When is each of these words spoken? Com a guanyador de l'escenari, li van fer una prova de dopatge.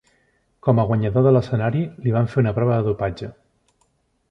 Com 0.67 0.79
a 0.79 0.85
guanyador 0.91 1.25
de 1.27 1.33
l'escenari, 1.35 1.83
li 2.07 2.15
van 2.17 2.33
fer 2.33 2.41
una 2.45 2.55
prova 2.59 2.81
de 2.81 2.91
dopatge. 2.91 3.33